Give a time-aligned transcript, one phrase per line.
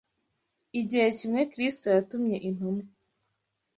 [0.79, 2.83] Igihe kimwe Kristo yatumye intumwa